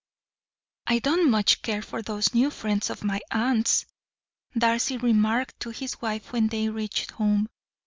"I 0.87 0.97
do 0.97 1.15
not 1.15 1.27
much 1.29 1.61
care 1.61 1.83
for 1.83 2.01
those 2.01 2.33
new 2.33 2.49
friends 2.49 2.89
of 2.89 3.03
my 3.03 3.19
aunt's," 3.29 3.85
Darcy 4.57 4.97
remarked 4.97 5.59
to 5.59 5.69
his 5.69 6.01
wife 6.01 6.33
when 6.33 6.47
they 6.47 6.69
reached 6.69 7.11
home. 7.11 7.49